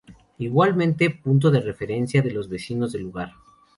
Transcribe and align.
Igualmente, 0.39 1.11
punto 1.11 1.51
de 1.51 1.59
referencia 1.61 2.23
de 2.23 2.31
los 2.31 2.49
vecinos 2.49 2.91
del 2.91 3.03
lugar. 3.03 3.33